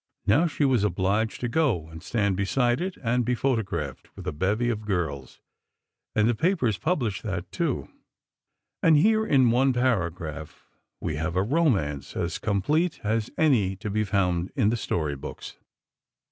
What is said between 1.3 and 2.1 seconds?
to go and